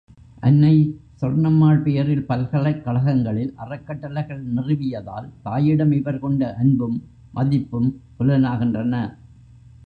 அன்னை 0.39 1.01
சொர்ணம்மாள் 1.21 1.81
பெயரில் 1.81 2.25
பல்கலைக் 2.25 2.81
கழகங்களில் 2.85 3.53
அறக்கட்டளைகள் 3.57 4.41
நிறுவியதால், 4.55 5.29
தாயிடம் 5.43 5.91
இவர் 5.91 6.19
கொண்ட 6.19 6.55
அன்பும் 6.55 6.97
மதிப்பும் 7.31 8.01
புலனாகின்றன. 8.19 8.95